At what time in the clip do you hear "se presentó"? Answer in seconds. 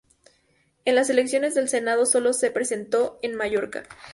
2.33-3.19